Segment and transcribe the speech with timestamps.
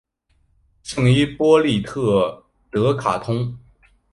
[0.81, 3.55] 圣伊波利特德卡通。